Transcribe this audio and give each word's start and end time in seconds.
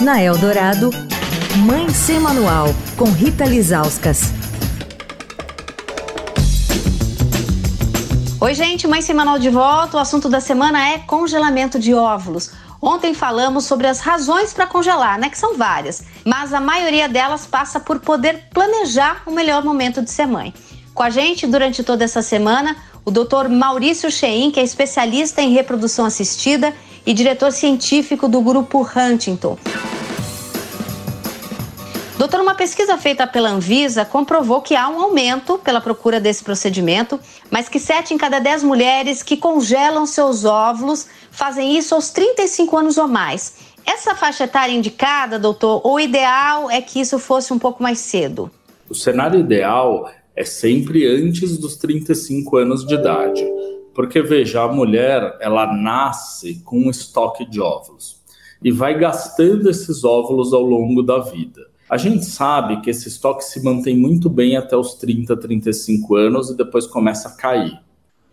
Na 0.00 0.22
Eldorado, 0.22 0.90
Mãe 1.64 1.88
Sem 1.88 2.20
Manual, 2.20 2.66
com 2.98 3.06
Rita 3.06 3.46
Lizauskas. 3.46 4.24
Oi, 8.38 8.54
gente, 8.54 8.86
Mãe 8.86 9.00
Sem 9.00 9.14
Manual 9.14 9.38
de 9.38 9.48
volta. 9.48 9.96
O 9.96 10.00
assunto 10.00 10.28
da 10.28 10.38
semana 10.38 10.86
é 10.90 10.98
congelamento 10.98 11.78
de 11.78 11.94
óvulos. 11.94 12.50
Ontem 12.80 13.14
falamos 13.14 13.64
sobre 13.64 13.86
as 13.86 14.00
razões 14.00 14.52
para 14.52 14.66
congelar, 14.66 15.18
né? 15.18 15.30
Que 15.30 15.38
são 15.38 15.56
várias, 15.56 16.04
mas 16.26 16.52
a 16.52 16.60
maioria 16.60 17.08
delas 17.08 17.46
passa 17.46 17.80
por 17.80 17.98
poder 17.98 18.48
planejar 18.52 19.22
o 19.24 19.30
melhor 19.30 19.64
momento 19.64 20.02
de 20.02 20.10
ser 20.10 20.26
mãe. 20.26 20.52
Com 20.92 21.02
a 21.02 21.08
gente 21.08 21.46
durante 21.46 21.82
toda 21.82 22.04
essa 22.04 22.20
semana, 22.20 22.76
o 23.02 23.10
Dr. 23.10 23.48
Maurício 23.48 24.10
Chein, 24.10 24.50
que 24.50 24.60
é 24.60 24.62
especialista 24.62 25.40
em 25.40 25.52
reprodução 25.52 26.04
assistida 26.04 26.74
e 27.06 27.14
diretor 27.14 27.52
científico 27.52 28.28
do 28.28 28.40
grupo 28.40 28.82
Huntington. 28.82 29.56
Doutor, 32.18 32.40
uma 32.40 32.54
pesquisa 32.54 32.96
feita 32.96 33.26
pela 33.26 33.50
Anvisa 33.50 34.04
comprovou 34.04 34.62
que 34.62 34.74
há 34.74 34.88
um 34.88 35.00
aumento 35.00 35.58
pela 35.58 35.82
procura 35.82 36.18
desse 36.18 36.42
procedimento, 36.42 37.20
mas 37.50 37.68
que 37.68 37.78
7 37.78 38.14
em 38.14 38.18
cada 38.18 38.38
10 38.38 38.64
mulheres 38.64 39.22
que 39.22 39.36
congelam 39.36 40.06
seus 40.06 40.44
óvulos 40.44 41.06
fazem 41.30 41.76
isso 41.76 41.94
aos 41.94 42.10
35 42.10 42.78
anos 42.78 42.96
ou 42.96 43.06
mais. 43.06 43.54
Essa 43.84 44.14
faixa 44.14 44.44
etária 44.44 44.72
indicada, 44.72 45.38
doutor, 45.38 45.80
o 45.86 46.00
ideal 46.00 46.70
é 46.70 46.80
que 46.80 46.98
isso 46.98 47.18
fosse 47.18 47.52
um 47.52 47.58
pouco 47.58 47.82
mais 47.82 47.98
cedo? 47.98 48.50
O 48.88 48.94
cenário 48.94 49.38
ideal 49.38 50.10
é 50.34 50.44
sempre 50.44 51.06
antes 51.06 51.58
dos 51.58 51.76
35 51.76 52.56
anos 52.56 52.86
de 52.86 52.94
idade. 52.94 53.46
Porque 53.96 54.20
veja, 54.20 54.62
a 54.62 54.68
mulher, 54.68 55.38
ela 55.40 55.72
nasce 55.74 56.60
com 56.66 56.80
um 56.80 56.90
estoque 56.90 57.48
de 57.48 57.62
óvulos 57.62 58.20
e 58.62 58.70
vai 58.70 58.98
gastando 58.98 59.70
esses 59.70 60.04
óvulos 60.04 60.52
ao 60.52 60.60
longo 60.60 61.02
da 61.02 61.20
vida. 61.20 61.62
A 61.88 61.96
gente 61.96 62.26
sabe 62.26 62.82
que 62.82 62.90
esse 62.90 63.08
estoque 63.08 63.42
se 63.42 63.64
mantém 63.64 63.96
muito 63.96 64.28
bem 64.28 64.54
até 64.54 64.76
os 64.76 64.96
30, 64.96 65.34
35 65.38 66.14
anos 66.14 66.50
e 66.50 66.56
depois 66.58 66.86
começa 66.86 67.30
a 67.30 67.36
cair. 67.36 67.80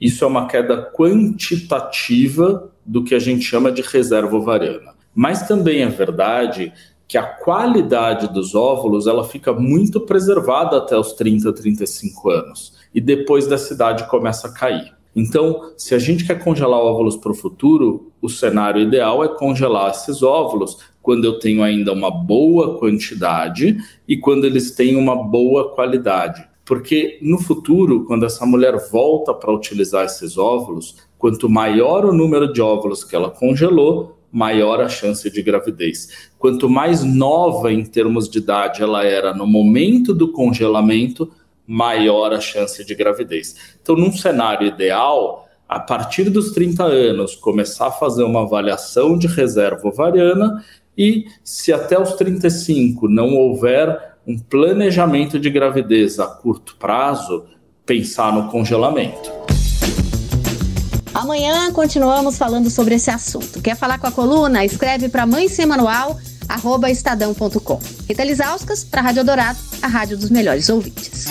Isso 0.02 0.26
é 0.26 0.28
uma 0.28 0.48
queda 0.48 0.92
quantitativa 0.94 2.70
do 2.86 3.02
que 3.02 3.16
a 3.16 3.20
gente 3.20 3.46
chama 3.46 3.72
de 3.72 3.82
reserva 3.82 4.36
ovariana. 4.36 4.94
Mas 5.16 5.48
também 5.48 5.82
é 5.82 5.88
verdade 5.88 6.74
que 7.08 7.18
a 7.18 7.24
qualidade 7.24 8.28
dos 8.34 8.54
óvulos 8.54 9.08
ela 9.08 9.24
fica 9.24 9.54
muito 9.54 10.02
preservada 10.02 10.80
até 10.80 10.98
os 10.98 11.14
30, 11.14 11.54
35 11.54 12.30
anos 12.30 12.74
e 12.94 13.00
depois 13.00 13.48
dessa 13.48 13.74
idade 13.74 14.10
começa 14.10 14.50
a 14.50 14.54
cair. 14.54 14.94
Então, 15.16 15.74
se 15.78 15.94
a 15.94 16.00
gente 16.00 16.26
quer 16.26 16.44
congelar 16.44 16.80
óvulos 16.80 17.16
para 17.16 17.32
o 17.32 17.36
futuro, 17.36 18.12
o 18.22 18.30
cenário 18.30 18.82
ideal 18.82 19.24
é 19.24 19.28
congelar 19.28 19.92
esses 19.92 20.24
óvulos 20.24 20.78
quando 21.02 21.26
eu 21.26 21.38
tenho 21.38 21.62
ainda 21.62 21.92
uma 21.92 22.10
boa 22.10 22.80
quantidade 22.80 23.78
e 24.08 24.18
quando 24.18 24.46
eles 24.46 24.72
têm 24.72 24.96
uma 24.96 25.16
boa 25.16 25.70
qualidade. 25.76 26.48
Porque 26.66 27.20
no 27.22 27.38
futuro, 27.38 28.06
quando 28.06 28.26
essa 28.26 28.46
mulher 28.46 28.76
volta 28.90 29.34
para 29.34 29.54
utilizar 29.54 30.06
esses 30.06 30.38
óvulos, 30.38 30.96
quanto 31.18 31.50
maior 31.50 32.06
o 32.06 32.14
número 32.14 32.52
de 32.52 32.62
óvulos 32.62 33.04
que 33.04 33.16
ela 33.16 33.30
congelou, 33.30 34.18
maior 34.32 34.82
a 34.82 34.90
chance 34.90 35.30
de 35.30 35.44
gravidez. 35.44 36.32
Quanto 36.40 36.68
mais 36.68 37.04
nova 37.04 37.72
em 37.72 37.86
termos 37.86 38.28
de 38.28 38.40
idade 38.40 38.82
ela 38.82 39.04
era 39.04 39.34
no 39.34 39.46
momento 39.46 40.14
do 40.14 40.32
congelamento, 40.32 41.30
maior 41.68 42.34
a 42.34 42.40
chance 42.40 42.84
de 42.84 42.96
gravidez. 42.96 43.56
Então, 43.82 43.96
num 43.96 44.12
cenário 44.12 44.68
ideal, 44.68 45.48
a 45.68 45.80
partir 45.80 46.30
dos 46.30 46.52
30 46.52 46.84
anos, 46.84 47.36
começar 47.36 47.88
a 47.88 47.92
fazer 47.92 48.24
uma 48.24 48.42
avaliação 48.42 49.18
de 49.18 49.28
reserva 49.28 49.88
ovariana 49.88 50.64
e, 50.98 51.26
se 51.44 51.74
até 51.74 52.00
os 52.00 52.14
35 52.14 53.08
não 53.08 53.36
houver 53.36 54.14
um 54.26 54.38
planejamento 54.38 55.40
de 55.40 55.50
gravidez 55.50 56.20
a 56.20 56.28
curto 56.28 56.76
prazo, 56.78 57.46
pensar 57.86 58.32
no 58.34 58.50
congelamento. 58.50 59.32
Amanhã 61.14 61.72
continuamos 61.72 62.38
falando 62.38 62.70
sobre 62.70 62.96
esse 62.96 63.10
assunto. 63.10 63.62
Quer 63.62 63.76
falar 63.76 64.00
com 64.00 64.08
a 64.08 64.12
coluna? 64.12 64.66
Escreve 64.66 65.10
para 65.10 65.26
mãe 65.26 65.48
sem 65.48 65.66
manual, 65.66 66.18
arroba 66.48 66.90
estadão.com. 66.90 67.80
Rita 68.08 68.24
Lisauskas, 68.24 68.84
para 68.84 69.02
a 69.02 69.04
Rádio 69.04 69.24
Dourado, 69.24 69.60
a 69.82 69.88
rádio 69.88 70.18
dos 70.18 70.30
melhores 70.30 70.70
ouvintes. 70.70 71.28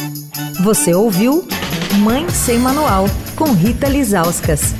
Você 0.60 0.94
ouviu 0.94 1.46
Mãe 1.98 2.28
Sem 2.28 2.58
Manual, 2.58 3.06
com 3.36 3.52
Rita 3.52 3.88
Lisauskas. 3.88 4.74